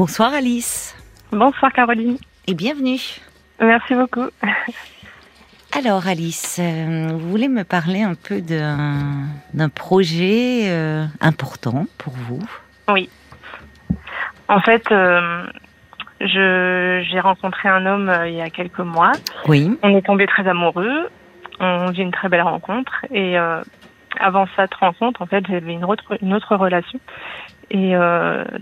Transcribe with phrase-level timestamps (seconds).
[0.00, 0.96] Bonsoir Alice.
[1.30, 2.16] Bonsoir Caroline.
[2.46, 3.20] Et bienvenue.
[3.60, 4.30] Merci beaucoup.
[5.76, 12.40] Alors Alice, euh, vous voulez me parler un peu d'un projet euh, important pour vous?
[12.88, 13.10] Oui.
[14.48, 15.44] En fait, euh,
[16.22, 19.12] j'ai rencontré un homme il y a quelques mois.
[19.48, 19.78] Oui.
[19.82, 21.10] On est tombé très amoureux.
[21.58, 23.04] On vit une très belle rencontre.
[23.12, 23.36] Et
[24.18, 26.98] avant cette rencontre, en fait, j'avais une autre, une autre relation.
[27.70, 27.94] Et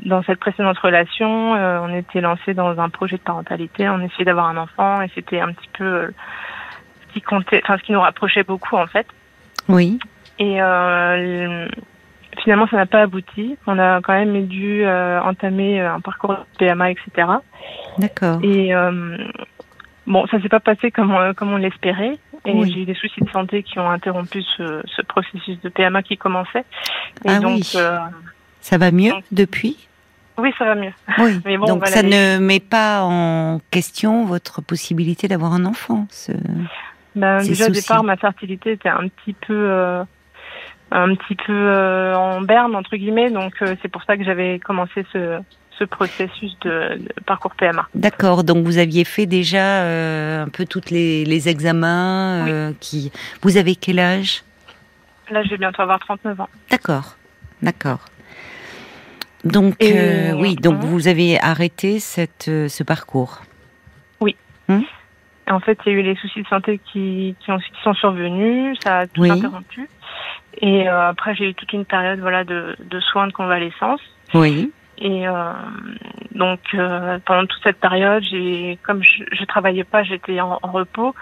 [0.04, 3.88] dans cette précédente relation, on était lancé dans un projet de parentalité.
[3.88, 6.12] On essayait d'avoir un enfant et c'était un petit peu
[7.12, 9.06] qui comptait, enfin ce qui nous rapprochait beaucoup en fait.
[9.68, 9.98] Oui.
[10.38, 11.68] Et euh,
[12.42, 13.56] finalement, ça n'a pas abouti.
[13.66, 17.28] On a quand même dû euh, entamer euh, un parcours de PMA, etc.
[17.98, 18.40] D'accord.
[18.42, 18.72] Et
[20.06, 22.18] bon, ça s'est pas passé comme on, comme on l'espérait.
[22.44, 26.02] Et j'ai eu des soucis de santé qui ont interrompu ce, ce processus de PMA
[26.02, 26.64] qui commençait.
[27.24, 27.78] Et ah donc, oui.
[28.60, 29.88] Ça va mieux depuis?
[30.38, 30.92] Oui, ça va mieux.
[31.18, 31.40] Oui.
[31.44, 36.06] Mais bon, donc ça ne met pas en question votre possibilité d'avoir un enfant.
[36.10, 36.32] Ce...
[37.16, 40.04] Ben, déjà au départ, ma fertilité était un petit peu, euh,
[40.92, 44.60] un petit peu euh, en berne entre guillemets, donc euh, c'est pour ça que j'avais
[44.60, 45.40] commencé ce,
[45.76, 47.88] ce processus de, parcours PMA.
[47.96, 49.82] D'accord, donc vous aviez fait déjà
[50.42, 53.10] un peu tous les, les, examens qui.
[53.42, 54.44] Vous avez quel âge?
[55.30, 56.48] Là, je vais bientôt avoir 39 ans.
[56.70, 57.16] D'accord,
[57.62, 58.00] d'accord.
[59.44, 63.42] Donc oui, donc vous avez arrêté cette, ce parcours.
[64.20, 64.36] Oui.
[64.68, 64.84] Hum
[65.50, 67.94] en fait, il y a eu les soucis de santé qui, qui, ont, qui sont
[67.94, 69.88] survenus, ça a tout interrompu.
[70.60, 74.00] Et euh, après, j'ai eu toute une période voilà de, de soins de convalescence.
[74.34, 74.72] Oui.
[74.98, 75.52] Et euh,
[76.34, 81.14] donc euh, pendant toute cette période, j'ai comme je, je travaillais pas, j'étais en, repos.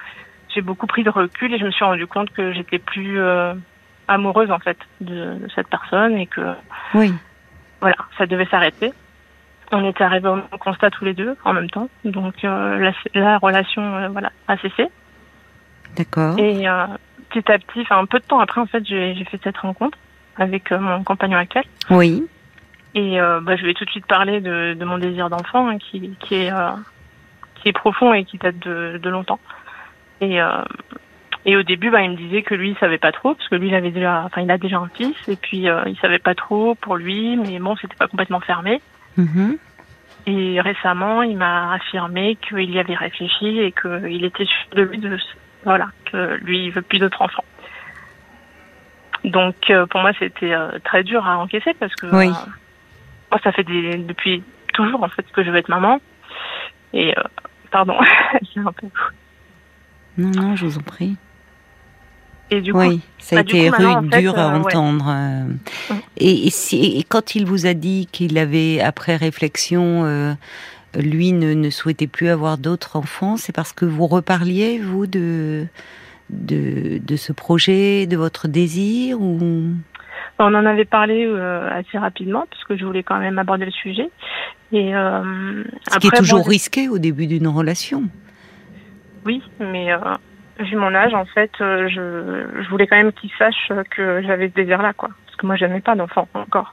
[0.54, 3.52] J'ai beaucoup pris de recul et je me suis rendu compte que j'étais plus euh,
[4.08, 6.54] amoureuse en fait de, de, cette personne et que
[6.94, 7.12] oui.
[7.80, 8.92] Voilà, ça devait s'arrêter.
[9.72, 13.38] On était arrivés au constat tous les deux en même temps, donc euh, la, la,
[13.38, 14.88] relation euh, voilà a cessé.
[15.96, 16.38] D'accord.
[16.38, 16.86] Et euh,
[17.30, 19.98] petit à petit, enfin un peu de temps après, en fait, j'ai fait cette rencontre
[20.36, 21.64] avec mon compagnon actuel.
[21.90, 22.24] Oui.
[22.94, 26.16] Et bah, je ai tout de suite parlé de, de mon désir d'enfant, hein, qui,
[26.20, 26.52] qui est
[27.56, 29.40] qui est profond et qui date de, de longtemps.
[30.20, 30.38] Et
[31.48, 33.54] et au début, bah, il me disait que lui, il savait pas trop, parce que
[33.54, 36.18] lui, il avait déjà, enfin, il a déjà un fils, et puis euh, il savait
[36.18, 38.82] pas trop pour lui, mais bon, c'était pas complètement fermé.
[39.16, 39.56] Mhm.
[40.26, 44.98] Et récemment, il m'a affirmé qu'il y avait réfléchi et qu'il était sûr de lui,
[44.98, 45.16] de,
[45.62, 47.44] voilà, que lui, il veut plus d'autres enfants.
[49.22, 52.26] Donc, euh, pour moi, c'était euh, très dur à encaisser parce que oui.
[52.26, 52.50] Euh,
[53.30, 54.42] moi, ça fait des, depuis
[54.74, 56.00] toujours, en fait, que je veux être maman.
[56.92, 57.14] Et,
[57.70, 57.98] pardon,
[58.54, 58.88] c'est un peu...
[60.18, 61.16] Non, non, je vous en prie.
[62.50, 65.06] Et du coup, oui, ça a bah, été coup, rude, fait, dur à euh, entendre.
[65.90, 65.96] Ouais.
[66.16, 70.34] Et, et, si, et, quand il vous a dit qu'il avait, après réflexion, euh,
[70.94, 75.66] lui ne, ne, souhaitait plus avoir d'autres enfants, c'est parce que vous reparliez, vous, de,
[76.30, 79.72] de, de, ce projet, de votre désir ou...
[80.38, 83.70] On en avait parlé euh, assez rapidement, parce que je voulais quand même aborder le
[83.70, 84.10] sujet.
[84.70, 88.04] Et, euh, ce après, qui est toujours bon, risqué au début d'une relation.
[89.24, 89.92] Oui, mais
[90.58, 94.48] vu mon âge, en fait, euh, je, je, voulais quand même qu'il sache que j'avais
[94.48, 95.10] ce désir-là, quoi.
[95.26, 96.72] Parce que moi, j'aimais pas d'enfant encore.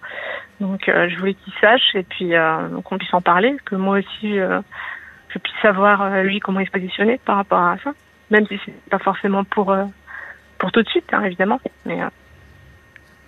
[0.60, 4.00] Donc, euh, je voulais qu'il sache et puis euh, qu'on puisse en parler, que moi
[4.00, 4.62] aussi, euh,
[5.30, 7.92] je puisse savoir lui comment il se positionnait par rapport à ça,
[8.30, 9.76] même si c'est pas forcément pour
[10.58, 11.60] pour tout de suite, hein, évidemment.
[11.86, 12.00] Mais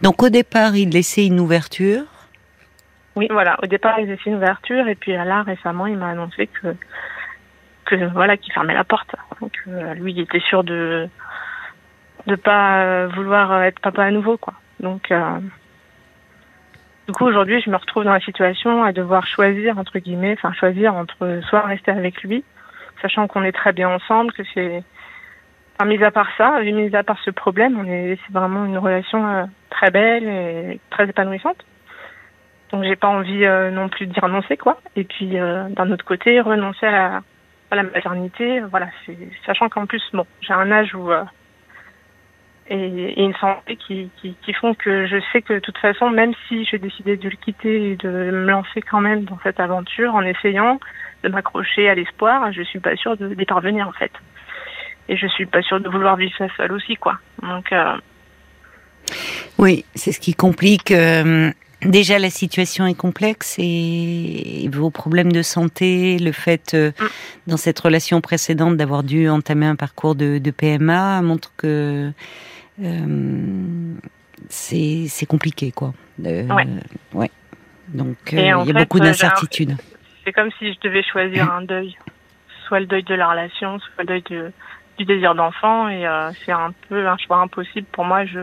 [0.01, 2.03] donc, au départ, il laissait une ouverture?
[3.16, 3.57] Oui, voilà.
[3.63, 6.75] Au départ, il laissait une ouverture et puis là, récemment, il m'a annoncé que
[7.85, 9.16] que voilà qui fermait la porte.
[9.41, 11.07] Donc euh, lui il était sûr de
[12.28, 14.53] de pas euh, vouloir être papa à nouveau quoi.
[14.79, 15.40] Donc euh,
[17.07, 20.53] du coup aujourd'hui je me retrouve dans la situation à devoir choisir entre guillemets, enfin
[20.53, 22.44] choisir entre soit rester avec lui,
[23.01, 24.84] sachant qu'on est très bien ensemble, que c'est
[25.78, 28.78] Enfin, mis à part ça, mis à part ce problème, on est c'est vraiment une
[28.78, 31.66] relation euh, très belle et très épanouissante.
[32.72, 34.79] Donc j'ai pas envie euh, non plus d'y renoncer quoi.
[34.96, 37.23] Et puis euh, d'un autre côté, renoncer à,
[37.72, 38.88] à la maternité, voilà,
[39.46, 41.23] sachant qu'en plus, bon, j'ai un âge où euh,
[42.67, 46.34] et, une santé qui, qui, qui, font que je sais que de toute façon, même
[46.47, 50.16] si je décidais de le quitter et de me lancer quand même dans cette aventure
[50.16, 50.79] en essayant
[51.23, 54.12] de m'accrocher à l'espoir, je suis pas sûre d'y parvenir en fait.
[55.08, 57.20] Et je suis pas sûre de vouloir vivre ça seule aussi, quoi.
[57.41, 57.72] Donc.
[57.72, 57.97] Euh...
[59.59, 60.90] Oui, c'est ce qui complique.
[60.91, 61.52] Euh,
[61.85, 67.05] déjà, la situation est complexe et vos problèmes de santé, le fait, euh, mm.
[67.47, 72.11] dans cette relation précédente, d'avoir dû entamer un parcours de, de PMA, montre que
[72.84, 73.93] euh,
[74.49, 75.93] c'est compliqué, quoi.
[76.26, 76.67] Euh, ouais.
[77.14, 77.32] ouais.
[77.90, 79.76] Donc, il y a fait, beaucoup d'incertitudes.
[80.23, 81.96] c'est comme si je devais choisir un deuil,
[82.67, 84.52] soit le deuil de la relation, soit le deuil de,
[84.97, 88.26] du désir d'enfant, et euh, c'est un peu un choix impossible pour moi.
[88.26, 88.40] Je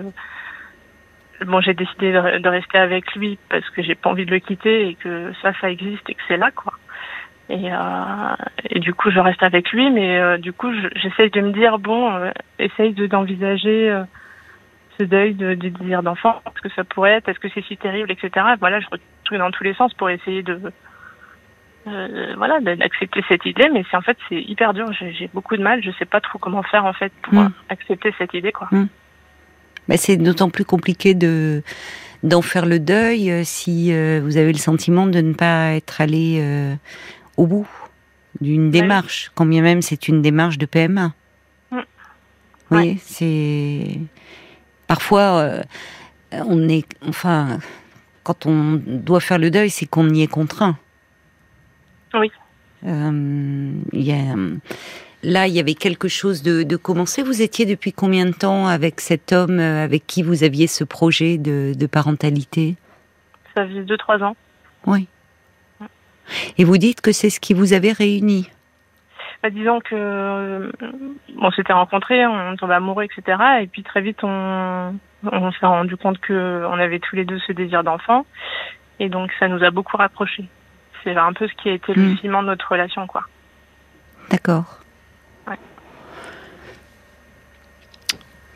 [1.44, 4.38] bon, j'ai décidé de, de, rester avec lui parce que j'ai pas envie de le
[4.38, 6.74] quitter et que ça, ça existe et que c'est là, quoi.
[7.48, 8.34] Et, euh,
[8.70, 11.78] et du coup, je reste avec lui, mais euh, du coup, j'essaye de me dire
[11.78, 14.02] bon, euh, essaye de d'envisager
[14.98, 17.76] ce deuil de, du désir d'enfant, ce que ça pourrait être, est-ce que c'est si
[17.76, 18.46] terrible, etc.
[18.58, 20.60] Voilà, je retrouve dans tous les sens pour essayer de
[22.36, 24.86] voilà d'accepter cette idée, mais c'est en fait c'est hyper dur.
[24.92, 27.52] J'ai beaucoup de mal, je sais pas trop comment faire en fait pour mm.
[27.68, 28.68] accepter cette idée, quoi.
[28.70, 28.86] Mm.
[29.88, 31.62] Mais c'est d'autant plus compliqué de
[32.22, 36.00] d'en faire le deuil euh, si euh, vous avez le sentiment de ne pas être
[36.00, 36.74] allé euh,
[37.36, 37.66] au bout
[38.40, 41.12] d'une démarche, quand bien même c'est une démarche de PMA.
[41.70, 41.80] Mm.
[42.70, 43.98] Oui, c'est
[44.86, 45.62] parfois
[46.32, 47.58] on est, enfin,
[48.22, 50.78] quand on doit faire le deuil, c'est qu'on y est contraint.
[52.14, 52.30] Oui.
[52.84, 54.34] Il y a
[55.22, 57.22] là, il y avait quelque chose de, de, commencé.
[57.22, 60.84] Vous étiez depuis combien de temps avec cet homme euh, avec qui vous aviez ce
[60.84, 62.76] projet de, de parentalité?
[63.54, 64.36] Ça faisait 2-3 ans.
[64.86, 65.08] Oui.
[66.58, 68.50] Et vous dites que c'est ce qui vous avait réuni
[69.42, 70.72] bah, Disons que euh,
[71.40, 73.38] on s'était rencontrés, on tombait amoureux, etc.
[73.62, 77.38] Et puis très vite, on, on s'est rendu compte que on avait tous les deux
[77.46, 78.24] ce désir d'enfant.
[79.00, 80.48] Et donc, ça nous a beaucoup rapprochés.
[81.02, 82.16] C'est un peu ce qui a été le hmm.
[82.18, 83.24] ciment de notre relation, quoi.
[84.30, 84.81] D'accord.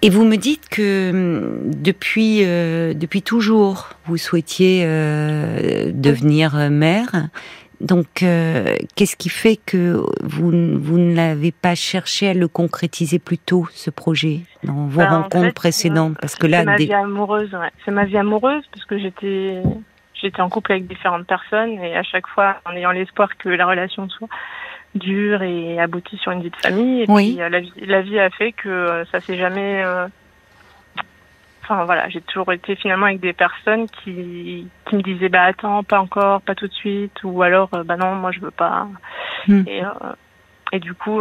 [0.06, 7.08] Et vous me dites que hum, depuis, euh, depuis toujours, vous souhaitiez euh, devenir mère.
[7.80, 13.18] Donc, euh, qu'est-ce qui fait que vous, vous ne l'avez pas cherché à le concrétiser
[13.18, 16.16] plus tôt, ce projet, dans vos bah, rencontres précédentes?
[16.20, 17.52] Parce que là, c'est ma vie amoureuse.
[17.52, 17.70] Ouais.
[17.84, 19.60] C'est ma vie amoureuse parce que j'étais
[20.14, 23.66] j'étais en couple avec différentes personnes et à chaque fois en ayant l'espoir que la
[23.66, 24.28] relation soit
[24.96, 27.02] dur et abouti sur une vie de famille.
[27.02, 27.34] Et oui.
[27.34, 29.82] puis euh, la vie, la vie a fait que euh, ça s'est jamais.
[29.84, 30.06] Euh,
[31.62, 35.82] enfin voilà, j'ai toujours été finalement avec des personnes qui, qui me disaient bah attends,
[35.82, 38.86] pas encore, pas tout de suite, ou alors bah non, moi je veux pas.
[39.48, 39.62] Hmm.
[39.66, 39.82] Et,
[40.72, 41.20] et du coup,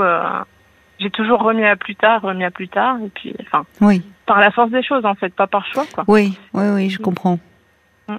[1.00, 3.66] j'ai toujours remis à plus tard, remis à plus tard, et puis enfin.
[3.82, 4.04] Oui.
[4.26, 6.04] Par la force des choses en fait, pas par choix quoi.
[6.08, 7.38] Oui, oui, oui, je comprends.
[8.08, 8.18] Hmm.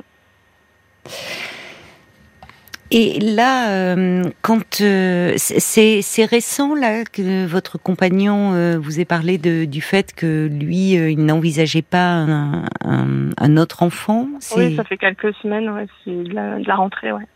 [2.91, 9.39] Et là, euh, quand euh, c'est récent là que votre compagnon euh, vous ait parlé
[9.39, 14.29] de, du fait que lui, il n'envisageait pas un, un, un, autre enfant.
[14.57, 15.69] Oui, ça fait quelques semaines.
[15.71, 17.27] Ouais, c'est de, de, la rentrée, ouais,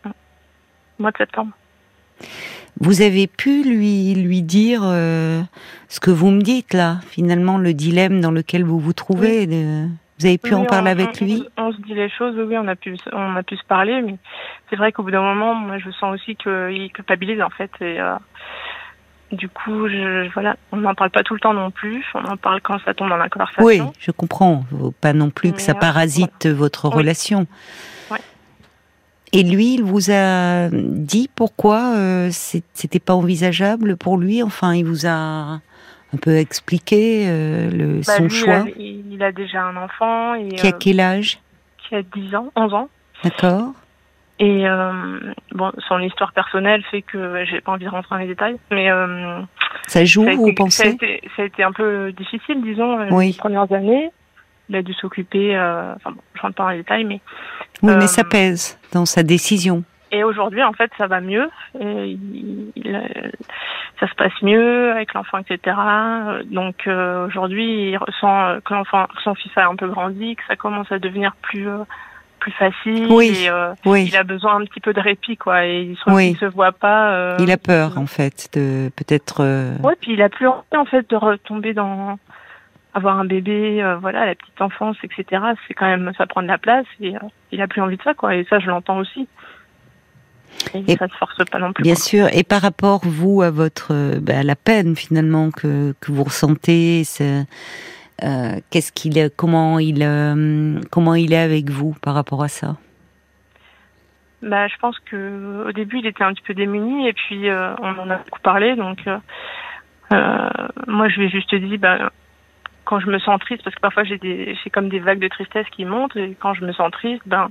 [1.01, 1.53] mois de septembre.
[2.79, 8.21] Vous avez pu lui lui dire ce que vous me dites là, finalement le dilemme
[8.21, 9.47] dans lequel vous vous trouvez.
[9.47, 9.87] De...
[10.21, 11.43] Vous avez pu en parler avec lui?
[11.57, 14.17] on, se dit les choses, oui, on a pu, on a pu se parler, mais
[14.69, 17.71] c'est vrai qu'au bout d'un moment, moi, je sens aussi qu'il culpabilise en fait.
[17.81, 18.17] Et euh,
[19.33, 22.05] du coup, je, voilà, on n'en parle pas tout le temps non plus.
[22.13, 23.65] On en parle quand ça tombe dans la conversation.
[23.65, 24.65] Oui, je comprends.
[25.01, 27.47] Pas non plus que ça euh, parasite votre relation.
[29.33, 34.43] Et lui, il vous a dit pourquoi euh, c'était pas envisageable pour lui.
[34.43, 35.61] Enfin, il vous a
[36.15, 38.65] un peu expliquer euh, le, bah, son choix?
[38.77, 40.35] il a, déjà un enfant.
[40.35, 41.39] Et, qui a euh, quel âge?
[41.79, 42.89] Qui a 10 ans, 11 ans.
[43.23, 43.73] D'accord.
[44.39, 45.21] Et euh,
[45.53, 48.89] bon, son histoire personnelle fait que j'ai pas envie de rentrer dans les détails, mais
[49.87, 53.29] ça joue, vous pensez ça a, été, ça a, été, un peu difficile, disons, oui.
[53.29, 54.11] les premières années.
[54.71, 55.59] Il a dû s'occuper.
[55.59, 57.21] Enfin, bon, je rentre pas dans les détails, mais
[57.83, 59.85] oui, mais ça pèse dans sa décision.
[60.13, 61.49] Et aujourd'hui, en fait, ça va mieux.
[61.79, 62.73] Et il,
[64.01, 65.77] ça se passe mieux avec l'enfant, etc.
[66.47, 70.57] Donc euh, aujourd'hui, il ressent que l'enfant, son fils a un peu grandi, que ça
[70.57, 71.85] commence à devenir plus euh,
[72.39, 73.07] plus facile.
[73.11, 74.07] Oui, et, euh, oui.
[74.09, 75.67] Il a besoin un petit peu de répit, quoi.
[75.67, 76.31] Et il se, oui.
[76.31, 77.37] il se voit pas.
[77.39, 79.43] il a peur, en fait, de peut-être.
[79.83, 82.19] Oui, puis il a plus envie, en fait, de retomber dans
[82.93, 85.43] avoir un bébé, voilà, la petite enfance, etc.
[85.69, 87.13] C'est quand même, ça prend de la place et
[87.53, 88.35] il a plus envie de ça, quoi.
[88.35, 89.29] Et ça, je l'entends aussi.
[90.75, 91.83] Et, ça ne force pas non plus.
[91.83, 92.29] Bien sûr.
[92.33, 97.03] Et par rapport, vous, à votre, bah, à la peine finalement que, que vous ressentez,
[98.23, 102.77] euh, qu'est-ce qu'il, comment il, euh, comment il est avec vous par rapport à ça?
[104.43, 107.75] Bah, je pense que au début, il était un petit peu démuni et puis euh,
[107.79, 108.75] on en a beaucoup parlé.
[108.77, 110.49] Donc, euh,
[110.87, 112.11] moi, je lui ai juste dit, bah,
[112.85, 115.29] quand je me sens triste, parce que parfois j'ai des, j'ai comme des vagues de
[115.29, 117.51] tristesse qui montent et quand je me sens triste, ben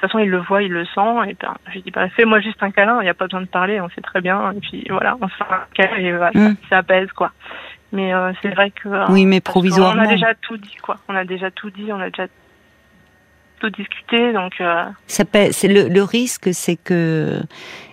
[0.00, 1.28] toute façon, il le voit, il le sent.
[1.28, 3.46] Et ben, j'ai dit, bah, fais-moi juste un câlin, il n'y a pas besoin de
[3.46, 4.52] parler, on sait très bien.
[4.52, 6.56] Et puis voilà, on se fait un câlin et voilà, mm.
[6.68, 7.32] ça, apaise, quoi.
[7.92, 9.10] Mais euh, c'est vrai que.
[9.10, 10.02] Oui, mais provisoirement.
[10.02, 10.98] On a déjà tout dit, quoi.
[11.08, 12.26] On a déjà tout dit, on a déjà.
[13.60, 14.32] tout discuter.
[14.32, 14.54] Donc,
[15.06, 17.40] ça c'est le, le risque, c'est que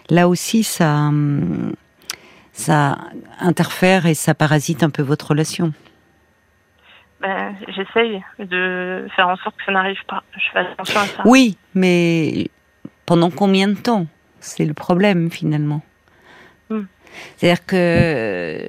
[0.09, 1.11] là aussi, ça,
[2.53, 2.97] ça
[3.39, 5.73] interfère et ça parasite un peu votre relation.
[7.21, 10.23] Ben, j'essaye de faire en sorte que ça n'arrive pas.
[10.35, 11.21] Je fais attention à ça.
[11.25, 12.49] Oui, mais
[13.05, 14.05] pendant combien de temps
[14.39, 15.81] C'est le problème finalement.
[16.69, 16.83] Hmm.
[17.37, 18.59] C'est-à-dire que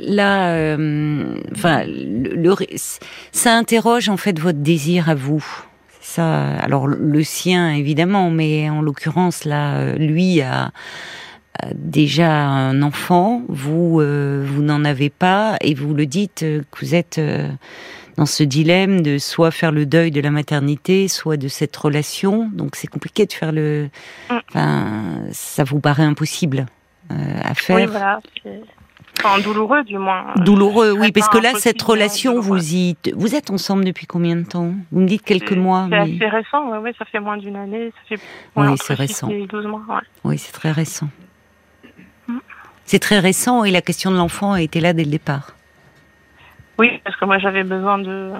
[0.00, 2.54] là, euh, enfin, le,
[3.32, 5.44] ça interroge en fait votre désir à vous.
[6.00, 10.70] Ça, alors le sien évidemment, mais en l'occurrence là, euh, lui a
[11.74, 16.84] déjà un enfant, vous euh, vous n'en avez pas et vous le dites euh, que
[16.84, 17.48] vous êtes euh,
[18.16, 22.50] dans ce dilemme de soit faire le deuil de la maternité, soit de cette relation.
[22.52, 23.88] Donc c'est compliqué de faire le.
[24.30, 24.34] Mm.
[24.48, 24.84] Enfin,
[25.30, 26.66] ça vous paraît impossible
[27.10, 27.76] à faire.
[27.76, 28.20] Oui, voilà.
[29.18, 30.32] Enfin, douloureux du moins.
[30.36, 34.44] Douloureux, oui, parce que là, cette relation, vous y, vous êtes ensemble depuis combien de
[34.44, 34.72] temps?
[34.90, 35.86] Vous me dites quelques mois.
[35.90, 38.22] C'est assez récent, oui, ça fait moins d'une année, ça fait.
[38.56, 39.28] oui, c'est récent.
[39.28, 41.08] 12 mois, Oui, c'est très récent.
[42.84, 45.56] C'est très récent et la question de l'enfant a été là dès le départ.
[46.78, 48.32] Oui, parce que moi j'avais besoin de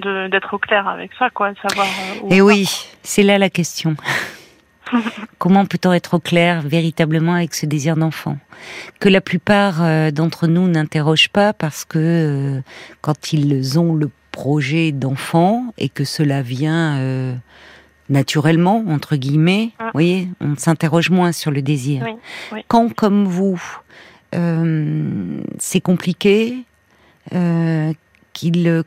[0.00, 1.86] d'être au clair avec ça, quoi, de savoir.
[1.86, 2.68] Euh, et oui,
[3.02, 3.96] c'est là la question.
[5.38, 8.38] Comment peut-on être au clair véritablement avec ce désir d'enfant?
[9.00, 12.60] Que la plupart euh, d'entre nous n'interrogent pas parce que euh,
[13.00, 17.34] quand ils ont le projet d'enfant et que cela vient
[18.08, 19.86] naturellement, entre guillemets, ah.
[19.86, 22.06] vous voyez, on s'interroge moins sur le désir.
[22.68, 23.60] Quand, comme vous,
[24.34, 26.64] euh, c'est compliqué,
[27.34, 27.92] euh,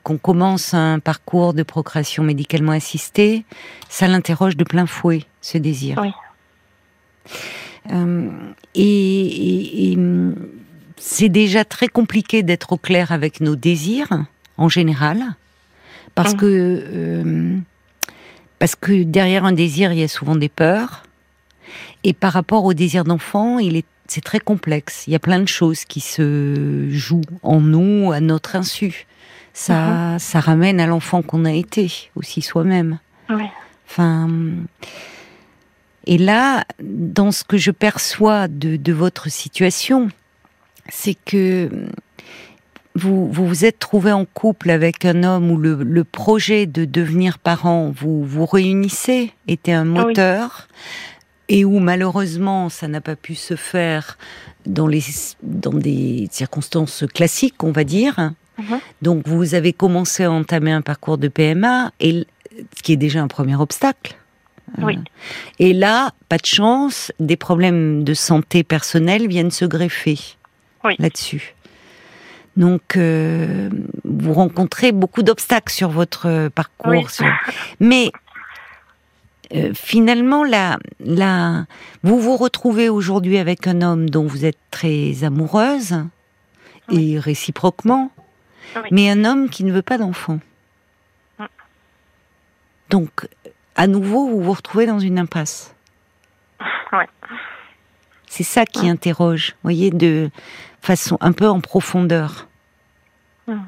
[0.03, 3.43] qu'on commence un parcours de procréation médicalement assistée,
[3.89, 6.01] ça l'interroge de plein fouet, ce désir.
[7.91, 8.29] Euh,
[8.75, 9.97] et,
[11.03, 14.07] c'est déjà très compliqué d'être au clair avec nos désirs,
[14.57, 15.35] en général,
[16.13, 16.37] parce mmh.
[16.37, 17.61] que
[18.61, 21.01] parce que derrière un désir, il y a souvent des peurs.
[22.03, 25.05] Et par rapport au désir d'enfant, il est c'est très complexe.
[25.07, 29.07] Il y a plein de choses qui se jouent en nous, à notre insu.
[29.53, 30.19] Ça, mhm.
[30.19, 32.99] ça ramène à l'enfant qu'on a été, aussi soi-même.
[33.87, 34.29] Enfin,
[36.05, 40.09] et là, dans ce que je perçois de, de votre situation,
[40.87, 41.87] c'est que
[42.95, 47.93] vous, vous êtes trouvé en couple avec un homme où le, projet de devenir parent,
[47.95, 50.67] vous vous réunissez, était un moteur,
[51.47, 54.17] et où malheureusement ça n'a pas pu se faire
[54.65, 55.03] dans, les,
[55.41, 58.33] dans des circonstances classiques, on va dire.
[58.57, 58.79] Mhm.
[59.01, 62.25] Donc vous avez commencé à entamer un parcours de PMA, et,
[62.75, 64.15] ce qui est déjà un premier obstacle.
[64.77, 64.99] Oui.
[65.59, 70.17] Et là, pas de chance, des problèmes de santé personnelle viennent se greffer
[70.97, 71.55] là-dessus.
[72.57, 73.69] Donc, euh,
[74.03, 77.07] vous rencontrez beaucoup d'obstacles sur votre parcours.
[77.79, 78.11] Mais
[79.53, 81.65] euh, finalement, là, là,
[82.03, 86.03] vous vous retrouvez aujourd'hui avec un homme dont vous êtes très amoureuse
[86.91, 88.11] et réciproquement,
[88.91, 90.39] mais un homme qui ne veut pas d'enfant.
[92.89, 93.27] Donc,
[93.75, 95.73] à nouveau, vous vous retrouvez dans une impasse.
[98.27, 100.29] C'est ça qui interroge, voyez, de
[100.81, 102.47] façon un peu en profondeur.
[103.47, 103.59] Hmm.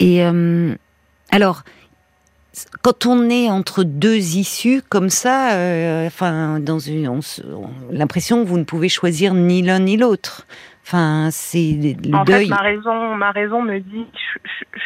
[0.00, 0.74] Et euh,
[1.30, 1.62] alors,
[2.82, 7.20] quand on est entre deux issues comme ça, euh, enfin, dans une,
[7.90, 10.46] l'impression que vous ne pouvez choisir ni l'un ni l'autre.
[10.82, 12.46] Enfin, c'est le en deuil.
[12.46, 14.06] Fait, ma raison, ma raison me dit,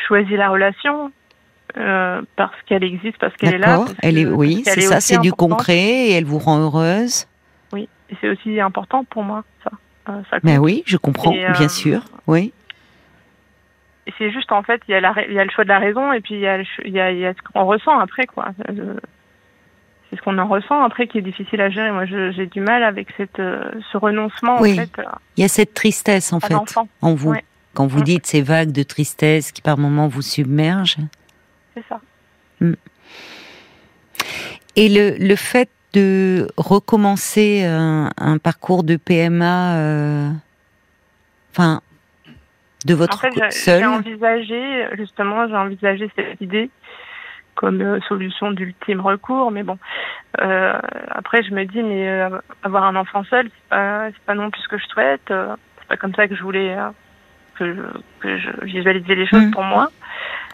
[0.07, 1.13] choisis la relation.
[1.77, 3.85] Euh, parce qu'elle existe, parce qu'elle est là.
[4.01, 7.27] Elle est, oui, c'est ça, c'est du concret et elle vous rend heureuse.
[8.15, 9.71] Et c'est aussi important pour moi, ça.
[10.09, 12.53] Euh, Mais oui, je comprends, bien euh, sûr, oui.
[14.19, 15.79] C'est juste en fait, il y, a la, il y a le choix de la
[15.79, 18.51] raison et puis il y a, y a, y a ce qu'on ressent après, quoi.
[18.69, 18.97] Euh,
[20.11, 21.91] c'est ce qu'on en ressent après qui est difficile à gérer.
[21.91, 24.61] Moi, j'ai du mal avec cette, ce renoncement.
[24.61, 24.75] Oui.
[24.75, 25.03] En fait,
[25.39, 26.55] il y a cette tristesse en fait
[27.01, 27.35] en vous.
[27.73, 30.99] Quand vous dites ces vagues de tristesse qui par moments vous submergent.
[31.75, 32.01] C'est ça.
[32.61, 32.75] Mm.
[34.77, 40.31] Et le, le fait de recommencer un, parcours de PMA, euh,
[41.53, 41.81] enfin,
[42.85, 46.69] de votre en fait, seul J'ai envisagé, justement, j'ai envisagé cette idée
[47.55, 49.79] comme euh, solution d'ultime recours, mais bon,
[50.41, 52.29] euh, après je me dis, mais
[52.65, 55.97] avoir un enfant seul, c'est pas, pas non plus ce que je souhaite, c'est pas
[55.97, 56.77] comme ça que je voulais
[57.55, 57.83] que je,
[58.19, 59.51] que je visualisais les choses mmh.
[59.53, 59.91] pour moi.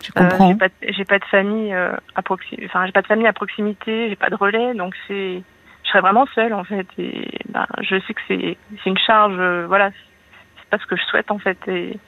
[0.02, 0.48] Je comprends.
[0.48, 2.66] j'ai pas, pas, de famille euh, à proximité.
[2.66, 4.08] Enfin, j'ai pas de famille à proximité.
[4.08, 5.42] J'ai pas de relais, donc c'est,
[5.84, 6.86] je serais vraiment seule en fait.
[6.98, 9.36] Et ben, je sais que c'est, c'est une charge.
[9.38, 11.58] Euh, voilà, c'est pas ce que je souhaite en fait.
[11.68, 11.98] Et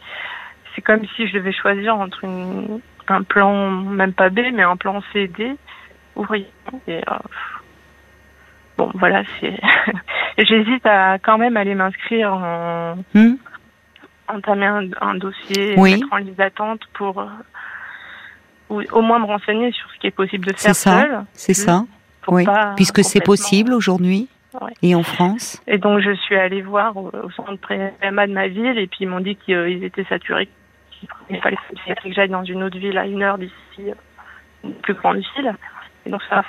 [0.75, 4.77] c'est comme si je devais choisir entre une, un plan, même pas B, mais un
[4.77, 5.57] plan C, D,
[6.17, 6.51] ouvrier.
[6.87, 7.19] Et, euh,
[8.79, 9.59] bon, voilà, c'est.
[10.39, 12.97] J'hésite à quand même aller m'inscrire en.
[13.15, 13.35] Hmm
[14.29, 15.95] entamer un, un dossier, Oui.
[15.95, 17.21] mettre en liste d'attente pour.
[18.73, 21.00] Euh, ou au moins me renseigner sur ce qui est possible de faire ça.
[21.00, 21.25] seul.
[21.33, 21.85] C'est ça.
[22.29, 22.45] Oui.
[22.76, 24.29] Puisque c'est possible aujourd'hui.
[24.61, 24.73] Ouais.
[24.83, 28.49] Et en France Et donc je suis allée voir au, au centre PMA de ma
[28.49, 30.49] ville et puis ils m'ont dit qu'ils étaient saturés.
[31.26, 33.95] qu'il fallait que j'aille dans une autre ville à une heure d'ici, euh,
[34.62, 35.55] une plus grande ville.
[36.05, 36.45] Et donc ça,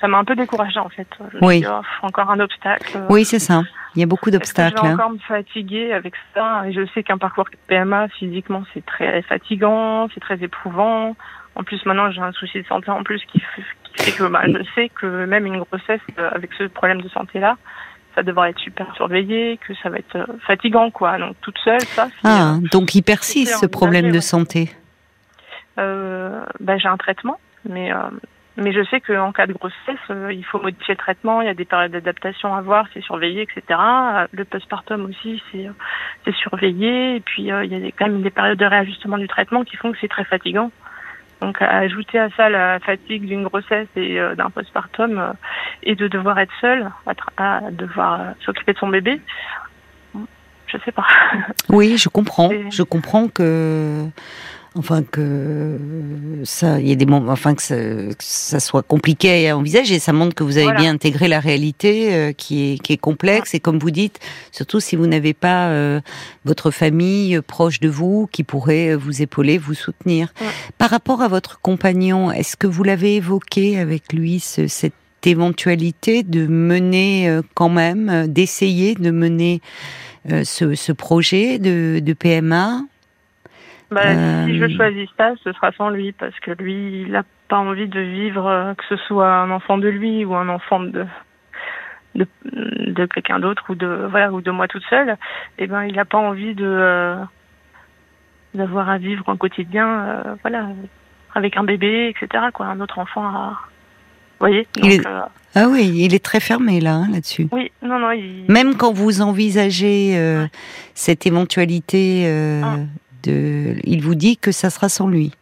[0.00, 1.08] ça m'a un peu découragée en fait.
[1.32, 1.64] Je Oui.
[1.66, 2.98] oh, encore un obstacle.
[3.08, 3.62] Oui, c'est ça.
[3.94, 4.76] Il y a beaucoup d'obstacles.
[4.76, 4.94] Je vais hein.
[4.94, 6.64] encore me fatiguer avec ça.
[6.66, 11.16] Et je sais qu'un parcours PMA, physiquement, c'est très fatigant, c'est très éprouvant.
[11.56, 13.62] En plus, maintenant, j'ai un souci de santé en plus qui fait,
[13.96, 17.08] qui fait que bah, je sais que même une grossesse euh, avec ce problème de
[17.08, 17.56] santé-là,
[18.14, 21.18] ça devrait être super surveillé, que ça va être euh, fatigant, quoi.
[21.18, 24.70] Donc, toute seule, ça, Ah, euh, donc il persiste ce problème de santé.
[25.78, 27.98] euh, bah, j'ai un traitement, mais euh,
[28.58, 31.42] mais je sais qu'en cas de grossesse, euh, il faut modifier le traitement.
[31.42, 33.78] Il y a des périodes d'adaptation à voir, c'est surveillé, etc.
[34.32, 37.16] Le postpartum aussi, c'est euh, surveillé.
[37.16, 39.62] Et puis euh, il y a des, quand même des périodes de réajustement du traitement
[39.64, 40.70] qui font que c'est très fatigant.
[41.40, 45.32] Donc à ajouter à ça la fatigue d'une grossesse et euh, d'un postpartum euh,
[45.82, 46.90] et de devoir être seule,
[47.36, 49.20] à, devoir euh, s'occuper de son bébé,
[50.66, 51.06] je sais pas.
[51.68, 52.50] Oui, je comprends.
[52.70, 54.06] Je comprends que,
[54.76, 55.78] enfin que
[56.44, 59.98] ça, il y a des moments, enfin que ça, que ça soit compliqué à envisager.
[59.98, 60.80] Ça montre que vous avez Voilà.
[60.80, 64.18] bien intégré la réalité euh, qui est qui est complexe et comme vous dites,
[64.52, 66.00] surtout si vous n'avez pas euh,
[66.44, 70.32] votre famille euh, proche de vous qui pourrait euh, vous épauler, vous soutenir.
[70.40, 70.46] Ouais.
[70.78, 74.92] Par rapport à votre compagnon, est-ce que vous l'avez évoqué avec lui ce- cette
[75.24, 79.60] éventualité de mener euh, quand même, d'essayer de mener
[80.44, 82.82] ce, ce projet de, de PMA
[83.90, 87.22] Bah, Euh, Si je choisis ça, ce sera sans lui, parce que lui, il n'a
[87.48, 90.80] pas envie de vivre, euh, que ce soit un enfant de lui ou un enfant
[90.80, 91.04] de
[92.14, 92.26] de,
[92.86, 95.16] de quelqu'un d'autre ou de voilà ou de moi toute seule.
[95.58, 97.16] Et ben, il n'a pas envie de euh,
[98.54, 100.66] d'avoir à vivre un quotidien, euh, voilà,
[101.34, 102.44] avec un bébé, etc.
[102.52, 103.50] Quoi, un autre enfant à.
[104.38, 105.20] Vous voyez Il Donc, est- euh,
[105.54, 107.48] Ah oui, il est très fermé là, hein, là-dessus.
[107.52, 108.44] Oui, non, non, il.
[108.48, 110.46] Même quand vous envisagez euh,
[110.94, 112.76] cette éventualité euh, Ah.
[113.22, 115.32] De, il vous dit que ça sera sans lui.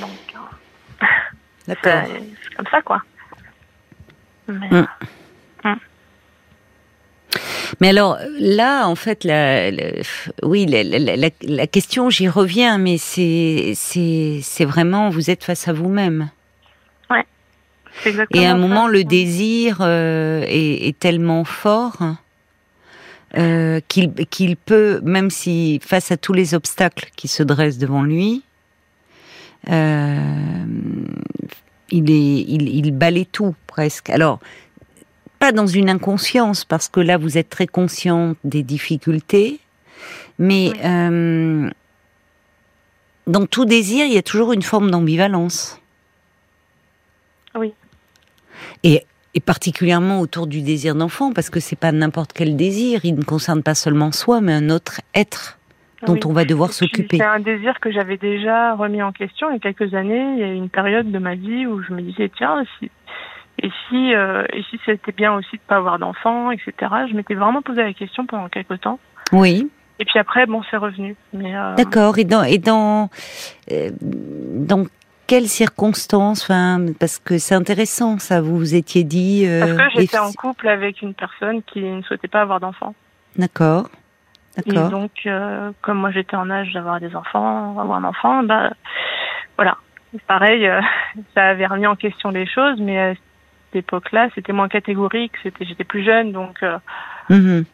[0.00, 1.04] Donc, euh,
[1.68, 2.02] D'accord.
[2.06, 3.02] c'est comme ça, quoi.
[4.48, 4.68] Mais,
[5.64, 5.74] Mm.
[7.80, 9.90] Mais alors là, en fait, la, la-
[10.44, 13.74] oui, la, la- la- la question, j'y reviens, mais c'est
[14.60, 16.30] vraiment, vous êtes face à vous-même.
[18.04, 18.58] exactement Et à un ça.
[18.58, 21.96] moment, le désir euh, est, est tellement fort
[23.36, 28.42] euh, qu'il peut, même si face à tous les obstacles qui se dressent devant lui,
[29.68, 30.64] euh,
[31.90, 34.10] il, est, il, il balaye tout presque.
[34.10, 34.38] Alors,
[35.38, 39.60] pas dans une inconscience, parce que là, vous êtes très consciente des difficultés,
[40.38, 40.80] mais Oui.
[40.84, 41.70] euh,
[43.26, 45.80] dans tout désir, il y a toujours une forme d'ambivalence.
[47.54, 47.72] Oui.
[48.84, 49.04] Et,
[49.36, 53.22] et particulièrement autour du désir d'enfant, parce que c'est pas n'importe quel désir, il ne
[53.22, 55.58] concerne pas seulement soi, mais un autre être
[56.06, 56.20] dont Oui.
[56.24, 57.18] on va devoir s'occuper.
[57.18, 60.32] C'est un désir que j'avais déjà remis en question il y a quelques années.
[60.34, 62.90] Il y a une période de ma vie où je me disais tiens, si,
[63.62, 66.72] et si, euh, et si c'était bien aussi de pas avoir d'enfants, etc.
[67.10, 68.98] Je m'étais vraiment posé la question pendant quelques temps.
[69.32, 69.68] Oui,
[69.98, 71.14] Et puis après, bon, c'est revenu.
[71.34, 72.16] Euh, d'accord.
[72.18, 73.10] Et dans et dans
[73.72, 74.84] euh, dans
[75.26, 78.40] quelles circonstances Enfin, parce que c'est intéressant, ça.
[78.40, 79.44] Vous vous étiez dit.
[79.46, 82.60] euh, parce que j'étais et- en couple avec une personne qui ne souhaitait pas avoir
[82.60, 82.94] d'enfants.
[83.36, 83.88] D'accord,
[84.64, 84.90] Et d'accord.
[84.90, 88.70] donc, euh, comme moi j'étais en âge d'avoir des enfants, avoir un enfant, bah
[89.56, 89.76] voilà.
[90.26, 90.80] Pareil, euh,
[91.34, 95.32] ça avait remis en question les choses, mais à cette époque-là, c'était moins catégorique.
[95.42, 96.56] C'était, j'étais plus jeune, donc.
[96.62, 96.78] euh,
[97.28, 97.64] c'était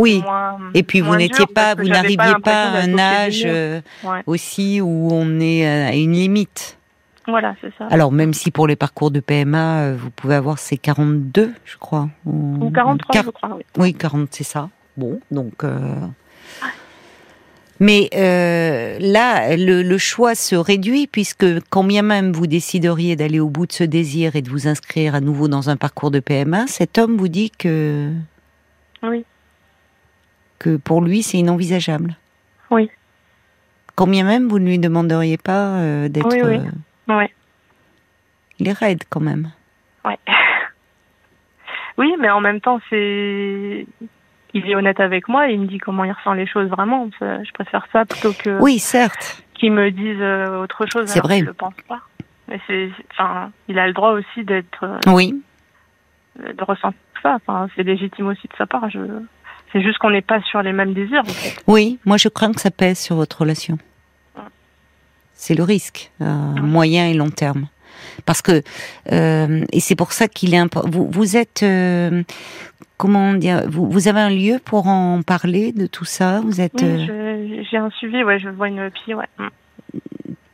[0.00, 0.22] Oui.
[0.24, 4.22] moins- Et puis vous n'étiez pas, vous n'arriviez pas à un âge euh, Ouais.
[4.26, 6.78] aussi où on est à une limite.
[7.26, 7.86] Voilà, c'est ça.
[7.90, 11.76] Alors même si pour les parcours de PMA, euh, vous pouvez avoir ces 42, je
[11.78, 12.08] crois.
[12.26, 13.56] Ou 43, Quar- je crois.
[13.56, 13.62] Oui.
[13.78, 14.68] Oui, 40, c'est ça.
[14.96, 15.64] Bon, donc.
[15.64, 15.78] euh,
[17.80, 23.40] Mais euh, là, le, le choix se réduit puisque quand bien même vous décideriez d'aller
[23.40, 26.20] au bout de ce désir et de vous inscrire à nouveau dans un parcours de
[26.20, 28.10] PMA, cet homme vous dit que
[29.02, 29.24] Oui.
[30.60, 32.16] que pour lui c'est inenvisageable.
[32.70, 32.90] Oui.
[33.96, 36.28] Quand bien même vous ne lui demanderiez pas euh, d'être.
[36.30, 36.58] Oui, oui.
[37.08, 37.30] Euh, Ouais.
[38.58, 39.50] il est raide quand même.
[40.04, 40.18] Ouais.
[41.96, 43.86] Oui, mais en même temps, c'est
[44.52, 47.08] il est honnête avec moi et il me dit comment il ressent les choses vraiment.
[47.20, 48.58] Je préfère ça plutôt que.
[48.60, 49.44] Oui, certes.
[49.54, 50.20] Qu'il me dise
[50.60, 51.06] autre chose.
[51.06, 51.38] C'est vrai.
[51.40, 52.00] Je le pense pas.
[52.48, 54.84] Mais c'est, enfin, il a le droit aussi d'être.
[55.06, 55.40] Oui.
[56.36, 57.36] De ressentir ça.
[57.36, 58.90] Enfin, c'est légitime aussi de sa part.
[58.90, 58.98] Je.
[59.72, 61.20] C'est juste qu'on n'est pas sur les mêmes désirs.
[61.22, 61.62] En fait.
[61.68, 63.78] Oui, moi je crains que ça pèse sur votre relation.
[65.44, 67.66] C'est le risque, moyen et long terme.
[68.24, 68.62] Parce que
[69.12, 70.88] euh, et c'est pour ça qu'il est important.
[70.88, 72.22] Vous, vous êtes euh,
[72.96, 76.40] comment dire vous, vous, avez un lieu pour en parler de tout ça?
[76.40, 76.80] Vous êtes.
[76.80, 78.24] Oui, euh, j'ai un suivi.
[78.24, 79.12] Ouais, je vois une psy.
[79.12, 79.28] Ouais.
[79.36, 79.48] Mm.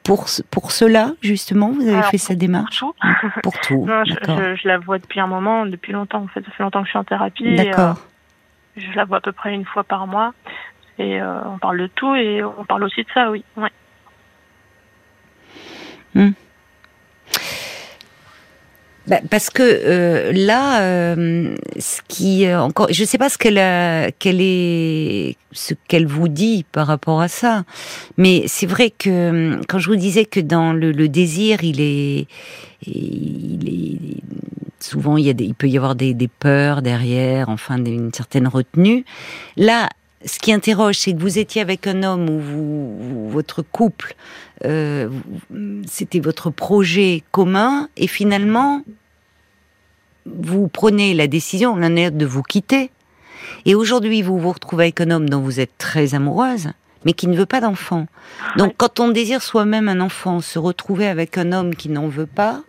[0.02, 2.80] Pour pour cela justement, vous avez fait cette démarche?
[2.80, 3.30] Pour tout.
[3.44, 3.86] Pour tout.
[3.86, 6.24] non, je, je, je, la vois depuis un moment, depuis longtemps.
[6.24, 7.54] En fait, ça fait longtemps que je suis en thérapie.
[7.54, 7.96] D'accord
[8.76, 10.32] je la vois à peu près une fois par mois.
[10.98, 13.42] Et euh, on parle de tout et on parle aussi de ça, oui.
[13.56, 13.70] Ouais.
[16.14, 16.30] Hmm.
[19.06, 24.12] Bah, parce que euh, là, euh, ce qui encore, je ne sais pas ce qu'elle
[24.18, 27.64] qu'elle est, ce qu'elle vous dit par rapport à ça,
[28.18, 32.26] mais c'est vrai que quand je vous disais que dans le, le désir, il est,
[32.86, 34.22] il est
[34.78, 38.12] souvent il, y a des, il peut y avoir des, des peurs derrière, enfin une
[38.12, 39.04] certaine retenue.
[39.56, 39.88] Là,
[40.24, 44.14] ce qui interroge, c'est que vous étiez avec un homme où vous, votre couple,
[44.64, 45.08] euh,
[45.86, 48.82] c'était votre projet commun, et finalement,
[50.26, 52.90] vous prenez la décision l'un et de vous quitter.
[53.64, 56.70] Et aujourd'hui, vous vous retrouvez avec un homme dont vous êtes très amoureuse,
[57.04, 58.06] mais qui ne veut pas d'enfant.
[58.56, 62.26] Donc, quand on désire soi-même un enfant, se retrouver avec un homme qui n'en veut
[62.26, 62.62] pas,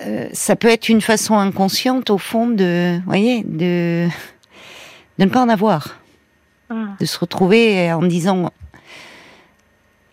[0.00, 4.08] euh, ça peut être une façon inconsciente, au fond, de, voyez, de,
[5.18, 5.96] de ne pas en avoir,
[6.70, 6.96] mm.
[7.00, 8.50] de se retrouver en disant,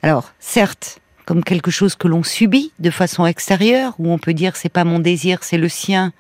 [0.02, 4.56] alors, certes, comme quelque chose que l'on subit de façon extérieure, où on peut dire
[4.56, 6.14] c'est pas mon désir, c'est le sien,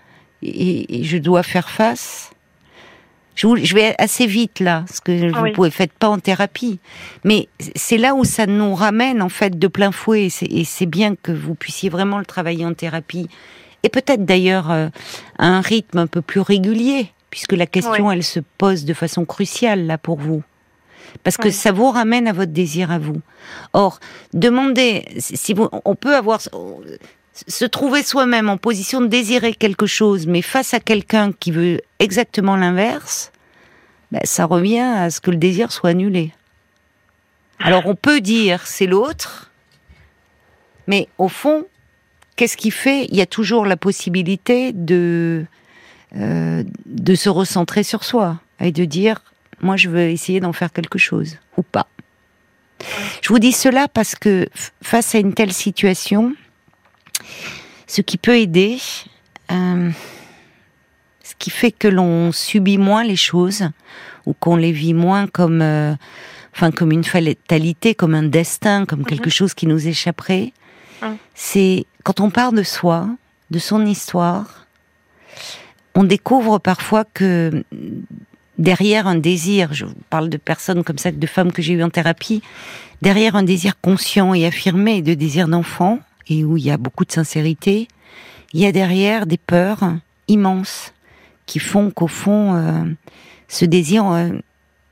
[0.43, 2.31] et, je dois faire face.
[3.35, 6.79] Je, vais assez vite là, ce que vous pouvez faire pas en thérapie,
[7.23, 11.15] mais c'est là où ça nous ramène en fait de plein fouet, et c'est bien
[11.15, 13.29] que vous puissiez vraiment le travailler en thérapie,
[13.83, 14.89] et peut-être d'ailleurs euh,
[15.37, 19.25] à un rythme un peu plus régulier, puisque la question elle se pose de façon
[19.25, 20.43] cruciale là pour vous
[21.23, 23.21] parce que ça vous ramène à votre désir à vous.
[23.73, 23.99] Or,
[24.33, 30.27] demandez si vous, on peut avoir se trouver soi-même en position de désirer quelque chose,
[30.27, 33.31] mais face à quelqu'un qui veut exactement l'inverse,
[34.11, 36.33] ben, ça revient à ce que le désir soit annulé.
[37.59, 39.51] Alors on peut dire c'est l'autre,
[40.87, 41.65] mais au fond,
[42.35, 45.45] qu'est-ce qui fait Il y a toujours la possibilité de
[46.15, 49.21] euh, de se recentrer sur soi et de dire
[49.61, 51.87] moi je veux essayer d'en faire quelque chose ou pas.
[53.21, 54.47] Je vous dis cela parce que
[54.81, 56.33] face à une telle situation,
[57.85, 58.79] ce qui peut aider,
[59.51, 59.91] euh,
[61.23, 63.69] ce qui fait que l'on subit moins les choses
[64.25, 65.93] ou qu'on les vit moins comme, euh,
[66.55, 69.33] enfin comme une fatalité, comme un destin, comme quelque mhm.
[69.33, 70.53] chose qui nous échapperait,
[71.35, 73.07] c'est quand on part de soi,
[73.51, 74.67] de son histoire,
[75.95, 77.63] on découvre parfois que
[78.57, 81.89] derrière un désir, je parle de personnes comme ça, de femmes que j'ai eues en
[81.89, 82.43] thérapie,
[83.01, 87.05] derrière un désir conscient et affirmé de désir d'enfant, et où il y a beaucoup
[87.05, 87.87] de sincérité,
[88.53, 89.79] il y a derrière des peurs
[90.27, 90.93] immenses
[91.45, 92.83] qui font qu'au fond, euh,
[93.47, 94.29] ce désir, euh,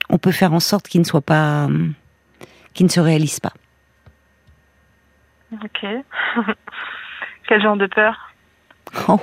[0.09, 1.89] on peut faire en sorte qu'il ne soit pas, euh,
[2.73, 3.53] qu'il ne se réalise pas.
[5.53, 5.85] Ok.
[7.47, 8.33] Quel genre de peur?
[9.07, 9.21] Oh,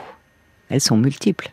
[0.71, 1.51] elles sont multiples.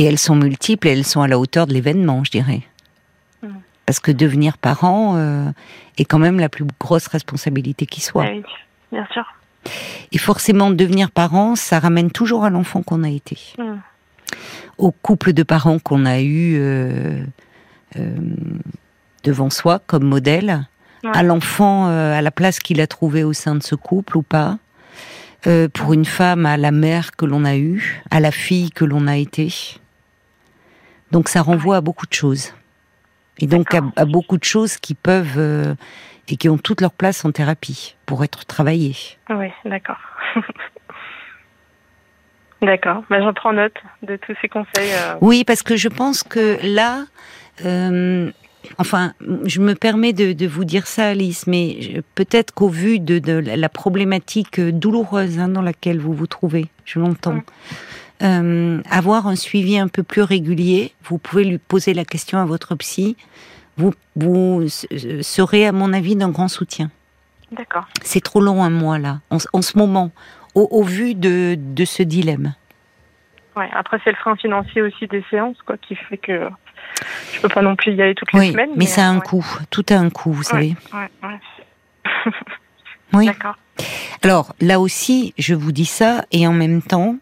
[0.00, 2.62] Et elles sont multiples et elles sont à la hauteur de l'événement, je dirais.
[3.42, 3.48] Mm.
[3.84, 5.50] Parce que devenir parent euh,
[5.98, 8.24] est quand même la plus grosse responsabilité qui soit.
[8.24, 8.42] Oui,
[8.90, 9.26] bien sûr.
[10.10, 13.36] Et forcément, devenir parent, ça ramène toujours à l'enfant qu'on a été.
[13.58, 13.74] Mm.
[14.78, 17.22] Au couple de parents qu'on a eu euh,
[17.98, 18.16] euh,
[19.22, 20.66] devant soi comme modèle,
[21.12, 24.56] à l'enfant, à la place qu'il a trouvé au sein de ce couple ou pas.
[25.74, 29.06] pour une femme, à la mère que l'on a eue, à la fille que l'on
[29.06, 29.78] a été.
[31.10, 32.54] Donc ça renvoie à beaucoup de choses.
[33.38, 35.74] Et donc à, beaucoup de choses qui peuvent euh,
[36.28, 38.96] et qui ont toute leur place en thérapie pour être travaillées.
[39.30, 39.98] Oui, d'accord.
[42.62, 43.02] d'accord.
[43.08, 44.92] Ben, J'en prends note de tous ces conseils.
[44.92, 45.14] Euh.
[45.22, 47.06] Oui, parce que je pense que là,
[47.64, 48.30] euh,
[48.76, 49.14] enfin,
[49.46, 54.60] je me permets de, vous dire ça, Alice, mais peut-être qu'au vu de, la problématique
[54.60, 57.36] douloureuse hein, dans laquelle vous vous trouvez, je l'entends.
[57.36, 57.42] Mm.
[58.22, 60.92] Euh, avoir un suivi un peu plus régulier.
[61.04, 63.16] Vous pouvez lui poser la question à votre psy.
[63.76, 66.90] Vous, vous serez, à mon avis, d'un grand soutien.
[67.52, 67.86] D'accord.
[68.02, 70.12] C'est trop long un mois là, en, ce moment,
[70.54, 72.54] au, vu de, de, ce dilemme.
[73.56, 76.48] Ouais, après, c'est le frein financier aussi des séances, quoi, qui fait que
[77.32, 78.70] je peux pas non plus y aller toutes les Oui, semaines.
[78.76, 79.46] mais ça a un euh, coût.
[79.70, 80.76] Tout a un coût, vous savez.
[80.92, 82.32] Ouais, ouais.
[83.12, 83.26] Oui.
[83.26, 83.56] D'accord.
[84.22, 87.16] Alors là aussi, je vous dis ça, et en même temps,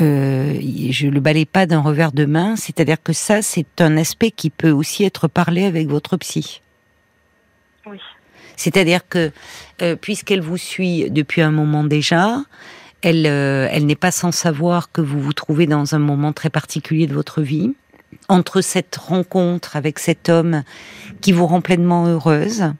[0.00, 0.58] euh,
[0.90, 2.56] je le balaye pas d'un revers de main.
[2.56, 6.60] C'est-à-dire que ça, c'est un aspect qui peut aussi être parlé avec votre psy.
[7.86, 7.98] Oui.
[8.56, 9.32] C'est-à-dire que
[9.80, 12.42] euh, puisqu'elle vous suit depuis un moment déjà,
[13.02, 16.50] elle, euh, elle n'est pas sans savoir que vous vous trouvez dans un moment très
[16.50, 17.74] particulier de votre vie.
[18.28, 20.62] Entre cette rencontre avec cet homme
[21.20, 22.72] qui vous rend pleinement heureuse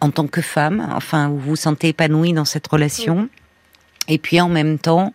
[0.00, 3.28] en tant que femme, enfin vous vous sentez épanouie dans cette relation,
[4.06, 5.14] et puis en même temps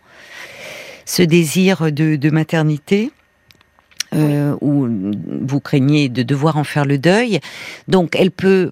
[1.04, 3.10] ce désir de, de maternité.
[4.14, 4.88] euh, où
[5.42, 7.40] vous craignez de devoir en faire le deuil.
[7.88, 8.70] Donc, elle peut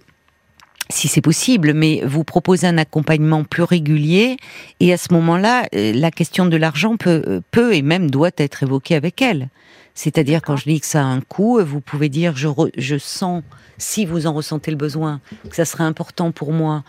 [0.90, 4.37] si c'est possible, mais vous proposez un accompagnement plus régulier.
[4.81, 8.31] Et à ce moment-là, euh, la question de l'argent peut, euh, peut et même doit
[8.37, 9.49] être évoquée avec elle.
[9.94, 12.96] C'est-à-dire, quand je dis que ça a un coût, vous pouvez dire, je, re- je
[12.96, 13.42] sens,
[13.78, 16.83] si vous en ressentez le besoin, que ça serait important pour moi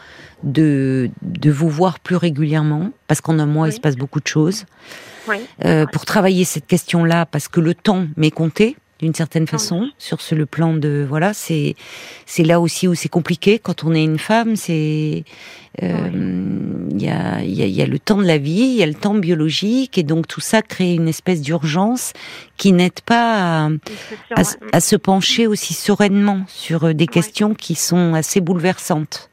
[0.43, 4.27] de, de vous voir plus régulièrement, parce qu'en un mois, il se passe beaucoup de
[4.27, 4.65] choses,
[5.27, 5.37] Oui.
[5.65, 10.21] euh, pour travailler cette question-là, parce que le temps m'est compté d'une certaine façon sur
[10.21, 11.75] ce le plan de voilà c'est
[12.25, 15.25] c'est là aussi où c'est compliqué quand on est une femme c'est
[15.81, 16.09] euh,
[16.91, 18.75] il y a il y a, il y a le temps de la vie il
[18.75, 22.13] y a le temps biologique et donc tout ça crée une espèce d'urgence
[22.55, 23.69] qui n'aide pas
[24.35, 29.29] à, se pencher aussi sereinement sur euh, des questions qui sont assez bouleversantes.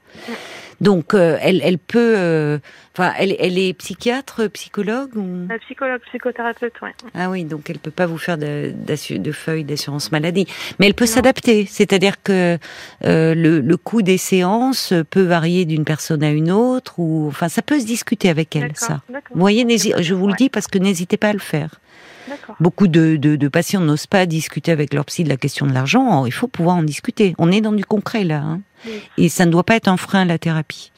[0.81, 2.59] Donc, euh, elle, elle peut, euh,
[2.93, 5.47] enfin, elle, elle est psychiatre, psychologue ou?
[5.49, 6.93] La psychologue, psychothérapeute, ouais.
[7.15, 10.47] ah oui, donc elle peut pas vous faire de, de feuilles d'assurance maladie,
[10.79, 11.67] mais elle peut s'adapter.
[11.67, 12.59] C'est-à-dire que
[13.05, 17.49] euh, le, le coût des séances peut varier d'une personne à une autre, ou enfin,
[17.49, 18.69] ça peut se discuter avec elle.
[18.73, 19.03] D'accord, Ça.
[19.09, 20.37] Vous voyez, je vous le ouais.
[20.39, 21.81] dis parce que n'hésitez pas à le faire.
[22.29, 22.55] D'accord.
[22.61, 25.73] Beaucoup de, de, de patients n'osent pas discuter avec leur psy de la question de
[25.73, 26.19] l'argent.
[26.21, 27.35] Or, il faut pouvoir en discuter.
[27.39, 28.61] On est dans du concret là, hein.
[28.87, 28.93] Oui.
[29.19, 30.93] et ça ne doit pas être un frein à la thérapie.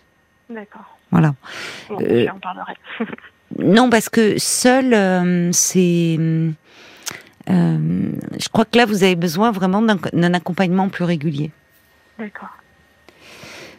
[0.51, 0.92] D'accord.
[1.13, 1.35] Voilà.
[1.89, 2.75] Bon, Euh, parlerai.
[3.59, 6.17] Non, parce que seul, euh, c'est.
[6.19, 11.51] euh, je crois que là, vous avez besoin vraiment d'un accompagnement plus régulier.
[12.19, 12.49] D'accord.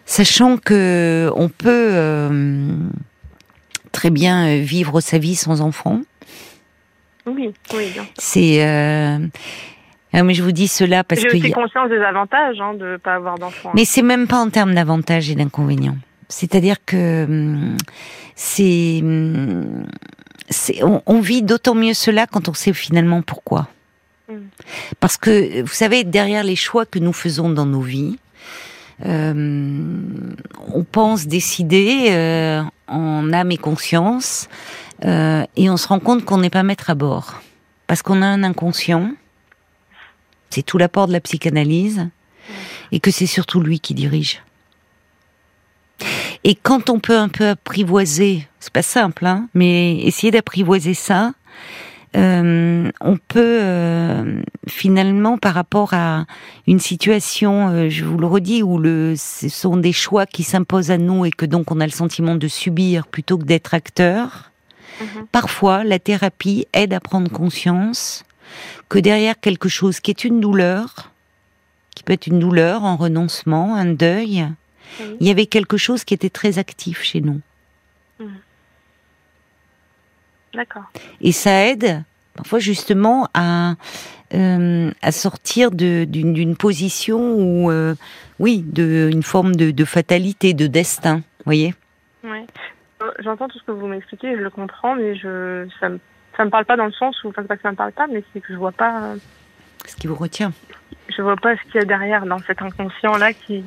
[0.06, 2.70] Sachant que on peut euh,
[3.92, 6.02] très bien vivre sa vie sans enfant.
[7.26, 8.06] Oui, oui, bien.
[8.18, 8.62] C'est.
[8.64, 11.38] ah, mais je vous dis cela parce J'ai que.
[11.38, 13.72] aussi y a- conscience des avantages hein, de ne pas avoir d'enfants.
[13.74, 15.98] Mais c'est même pas en termes d'avantages et d'inconvénients.
[16.34, 17.78] C'est-à-dire que hum,
[18.36, 19.86] c'est, hum,
[20.82, 23.68] on, on vit d'autant mieux cela quand on sait finalement pourquoi.
[24.28, 24.38] Mm.
[25.00, 28.18] Parce que vous savez, derrière les choix que nous faisons dans nos vies,
[29.06, 30.34] euh,
[30.74, 34.50] on pense décider euh, en âme et conscience,
[35.06, 37.42] euh, et on se rend compte qu'on n'est pas maître à bord,
[37.86, 39.12] parce qu'on a un inconscient.
[40.50, 42.08] C'est tout l'apport de la psychanalyse,
[42.92, 44.42] et que c'est surtout lui qui dirige.
[46.44, 51.32] Et quand on peut un peu apprivoiser, c'est pas simple, hein, mais essayer d'apprivoiser ça,
[52.16, 56.26] euh, on peut euh, finalement, par rapport à
[56.68, 60.92] une situation, euh, je vous le redis, où le, ce sont des choix qui s'imposent
[60.92, 64.52] à nous et que donc on a le sentiment de subir plutôt que d'être acteur.
[65.02, 65.26] Mhm.
[65.32, 68.24] Parfois, la thérapie aide à prendre conscience
[68.90, 71.10] que derrière quelque chose qui est une douleur,
[71.96, 74.46] qui peut être une douleur, un renoncement, un deuil,
[75.00, 75.18] Oui.
[75.20, 77.42] il y avait quelque chose qui était très actif chez nous.
[80.54, 80.84] D'accord.
[81.22, 82.04] Et ça aide
[82.36, 83.74] parfois justement à,
[84.34, 87.96] euh, à sortir d'une position où, euh,
[88.40, 91.74] oui, de, une forme de, de fatalité, de destin, vous voyez.
[92.26, 92.42] Euh,
[93.20, 96.00] J'entends tout ce que vous m'expliquez, je le comprends, mais je ça me
[96.38, 98.08] ça me parle pas dans le sens où enfin pas que ça me parle pas,
[98.08, 99.16] mais c'est que je vois pas euh,
[99.86, 100.52] Ce qui vous retient.
[101.10, 103.64] je vois pas ce qu'il y a derrière dans cet inconscient là qui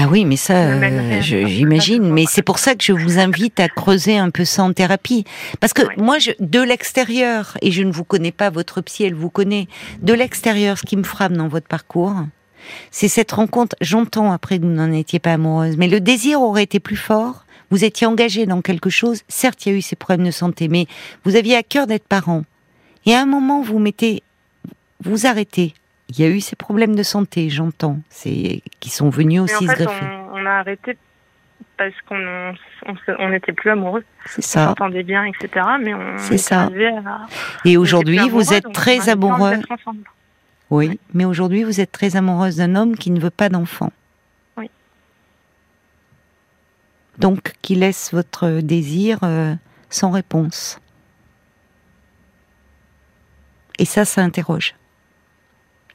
[0.00, 2.12] Ah oui, mais ça, euh, j'imagine.
[2.12, 5.24] Mais c'est pour ça que je vous invite à creuser un peu ça en thérapie.
[5.58, 9.14] Parce que moi, je, de l'extérieur, et je ne vous connais pas, votre psy, elle
[9.14, 9.66] vous connaît,
[10.00, 12.14] de l'extérieur, ce qui me frappe dans votre parcours,
[12.92, 13.74] c'est cette rencontre.
[13.80, 17.44] J'entends après que vous n'en étiez pas amoureuse, mais le désir aurait été plus fort.
[17.70, 19.22] Vous étiez engagé dans quelque chose.
[19.26, 20.86] Certes, il y a eu ces problèmes de santé, mais
[21.24, 22.44] vous aviez à cœur d'être parent.
[23.04, 24.22] Et à un moment, vous mettez,
[25.02, 25.74] vous arrêtez.
[26.10, 27.98] Il y a eu ces problèmes de santé, j'entends,
[28.80, 30.04] qui sont venus aussi en se greffer.
[30.32, 30.96] on, on a arrêté
[31.76, 32.16] parce qu'on
[32.86, 34.66] on, se- on était plus amoureux, C'est on ça.
[34.68, 35.64] s'entendait bien, etc.
[35.80, 36.64] Mais on C'est ça.
[36.64, 37.26] à-
[37.64, 39.58] Et on aujourd'hui, vous êtes on très amoureux.
[40.70, 43.90] Oui, mais aujourd'hui, vous êtes très amoureuse d'un homme qui ne veut pas d'enfant.
[44.56, 44.70] Oui.
[47.18, 49.54] Donc, qui laisse votre désir euh,
[49.90, 50.80] sans réponse.
[53.78, 54.74] Et ça, ça interroge.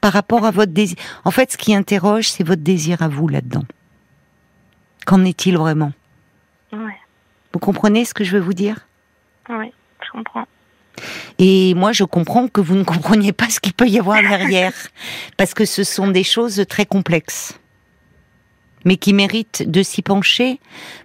[0.04, 0.98] Par rapport à votre désir.
[1.24, 3.64] En fait, ce qui interroge, c'est votre désir à vous là-dedans.
[5.06, 5.92] Qu'en est-il vraiment?
[6.74, 6.98] Ouais.
[7.54, 8.86] Vous comprenez ce que je veux vous dire?
[9.48, 9.72] Oui,
[10.04, 10.44] je comprends.
[11.38, 14.74] Et moi, je comprends que vous ne compreniez pas ce qu'il peut y avoir derrière,
[15.38, 17.58] parce que ce sont des choses très complexes,
[18.84, 20.60] mais qui méritent de s'y pencher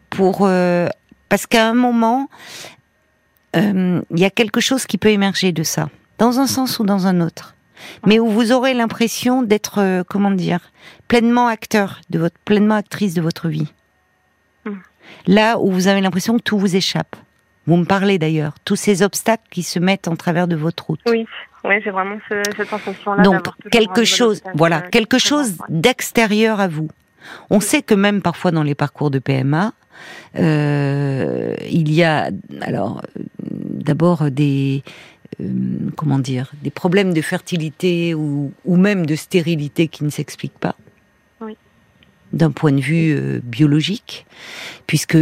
[0.09, 0.89] pour, euh,
[1.29, 2.27] parce qu'à un moment,
[3.55, 6.83] euh, il y a quelque chose qui peut émerger de ça, dans un sens ou
[6.83, 7.55] dans un autre,
[8.05, 10.71] mais où vous aurez l'impression d'être, euh, comment dire,
[11.07, 13.71] pleinement acteur de votre, pleinement actrice de votre vie.
[14.65, 14.73] Mm.
[15.27, 17.15] Là où vous avez l'impression que tout vous échappe.
[17.67, 21.01] Vous me parlez d'ailleurs, tous ces obstacles qui se mettent en travers de votre route.
[21.07, 21.27] Oui,
[21.63, 23.21] oui, c'est vraiment ce, cette sensation-là.
[23.21, 26.89] Donc quelque chose, voilà, euh, quelque chose d'extérieur à vous.
[27.49, 29.73] On sait que même parfois dans les parcours de PMA,
[30.37, 32.29] euh, il y a
[32.61, 33.01] alors
[33.51, 34.83] d'abord des
[35.95, 40.75] comment dire des problèmes de fertilité ou, ou même de stérilité qui ne s'expliquent pas
[41.41, 41.55] Oui.
[42.33, 44.25] d'un point de vue euh, biologique,
[44.87, 45.17] puisque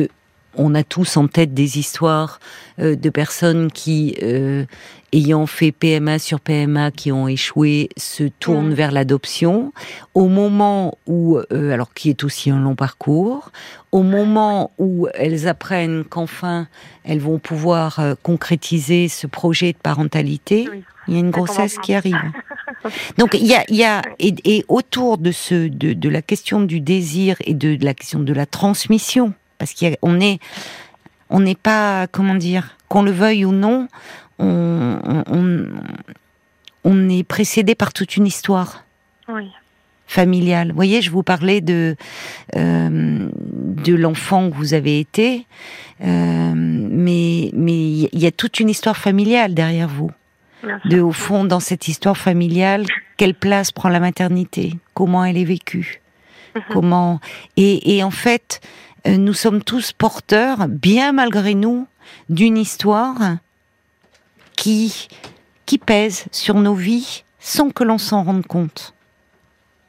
[0.58, 2.40] on a tous en tête des histoires
[2.80, 4.66] euh, de personnes qui, euh,
[5.14, 8.74] ayant fait PMA sur PMA, qui ont échoué, se tournent Mhm.
[8.74, 9.72] vers l'adoption.
[10.14, 13.52] Au moment où, euh, alors qui est aussi un long parcours,
[13.92, 16.68] au moment où elles apprennent qu'enfin
[17.04, 20.84] elles vont pouvoir euh, concrétiser ce projet de parentalité, Oui.
[21.08, 22.16] il y a une grossesse qui arrive.
[23.18, 26.62] Donc il y a, y a et, et autour de ce de, de la question
[26.62, 30.40] du désir et de, de la question de la transmission, parce qu'on est
[31.30, 33.88] on n'est pas comment dire qu'on le veuille ou non,
[34.40, 35.00] on,
[36.84, 38.86] on, est précédé par toute une histoire
[39.28, 39.50] Oui,
[40.06, 40.70] familiale.
[40.70, 41.96] Vous voyez, je vous parlais de
[42.56, 45.46] euh, de l'enfant que vous avez été,
[46.04, 50.12] euh, mais mais il y a toute une histoire familiale derrière vous.
[50.86, 52.86] De au fond dans cette histoire familiale
[53.18, 54.74] quelle place prend la maternité?
[54.94, 56.02] Comment elle est vécue?
[56.56, 56.62] Mhm.
[56.72, 57.20] comment?
[57.58, 58.62] Et, et en fait
[59.16, 61.88] nous sommes tous porteurs bien malgré nous
[62.30, 63.38] d'une histoire
[64.56, 65.08] qui
[65.66, 68.94] qui pèse sur nos vies sans que l'on s'en rende compte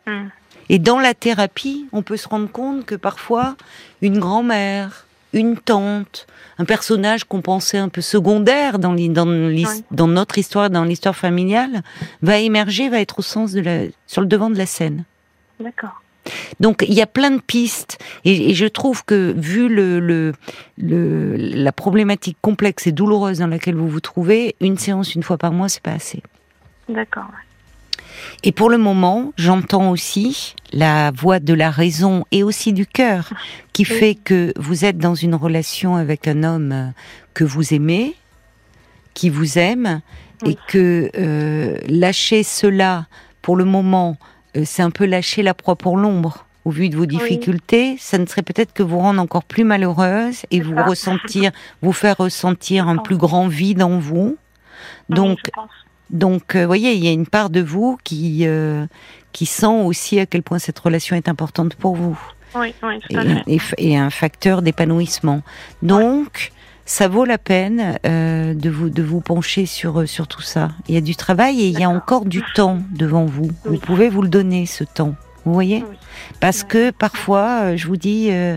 [0.06, 0.28] Mm.
[0.70, 3.56] et dans la thérapie, on peut se rendre compte que parfois,
[4.00, 6.26] une grand-mère, une tante,
[6.56, 9.66] un personnage qu'on pensait un peu secondaire dans, Oui.
[9.90, 11.82] dans notre histoire, dans l'histoire familiale,
[12.22, 15.04] va émerger, va être au sens de la, sur le devant de la scène.
[15.60, 16.00] D'accord.
[16.60, 20.32] Donc il y a plein de pistes et, et je trouve que vu le, le,
[20.76, 25.38] le- la problématique complexe et douloureuse dans laquelle vous vous trouvez, une séance une fois
[25.38, 26.22] par mois, c'est pas assez.
[26.88, 27.24] D'accord.
[27.24, 27.44] ouais.
[28.42, 33.30] Et pour le moment, j'entends aussi la voix de la raison et aussi du cœur
[33.72, 33.96] qui Oui.
[33.98, 36.86] fait que vous êtes dans une relation avec un homme euh,
[37.34, 38.14] que vous aimez,
[39.14, 40.00] qui vous aime,
[40.46, 43.06] et que euh, lâcher cela
[43.42, 44.16] pour le moment,
[44.64, 46.44] c'est un peu lâcher la proie pour l'ombre.
[46.64, 50.42] Au vu de vos difficultés, ça ne serait peut-être que vous rendre encore plus malheureuse
[50.50, 50.84] et vous ça.
[50.84, 53.04] ressentir, vous faire ressentir un pense.
[53.04, 54.36] plus grand vide en vous.
[55.08, 55.62] Donc, Oui,
[56.10, 58.86] donc, vous voyez, il y a une part de vous qui euh,
[59.32, 62.18] qui sent aussi à quel point cette relation est importante pour vous
[62.54, 63.42] Oui, oui, tout à fait.
[63.46, 65.42] et et un facteur d'épanouissement.
[65.82, 66.52] Donc,
[66.88, 70.70] ça vaut la peine euh, de vous de vous pencher sur euh, sur tout ça.
[70.88, 73.50] Il y a du travail et il y a encore du temps devant vous.
[73.66, 75.14] Vous pouvez vous le donner ce temps.
[75.44, 75.96] Vous voyez Oui.
[76.40, 78.56] Parce que parfois, euh, je vous dis, euh,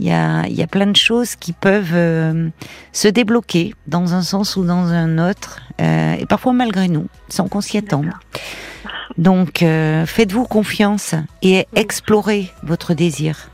[0.00, 2.48] il y a y a plein de choses qui peuvent euh,
[2.92, 7.60] se débloquer dans un sens ou dans un autre, et parfois malgré nous, sans qu'on
[7.60, 8.10] s'y attende.
[9.16, 13.50] Donc, faites-vous confiance et explorez votre désir.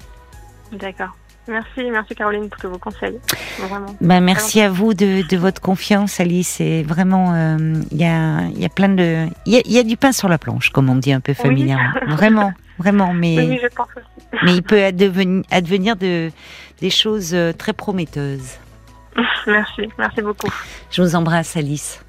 [0.73, 1.17] D'accord.
[1.47, 3.19] Merci, merci Caroline pour tous vos conseils.
[3.59, 3.95] Vraiment.
[4.01, 6.49] Ben, merci à vous de, de votre confiance, Alice.
[6.49, 9.73] C'est vraiment, euh, il y a, il y a plein de, il y a, il
[9.73, 11.37] y a du pain sur la planche, comme on dit un peu Oui.
[11.43, 11.93] familièrement.
[12.09, 13.13] Vraiment, vraiment.
[13.15, 14.07] Mais, Oui, je pense aussi.
[14.45, 16.31] mais il peut advenir, advenir de,
[16.81, 18.59] des choses euh, très prometteuses.
[19.47, 20.49] Merci, merci beaucoup.
[20.91, 22.01] Je vous embrasse, Alice.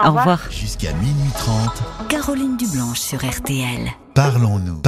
[0.00, 0.38] Au Au revoir.
[0.38, 0.52] revoir.
[0.52, 3.88] Jusqu'à minuit 30, Caroline Dublanche sur RTL.
[4.14, 4.80] parlons-nous.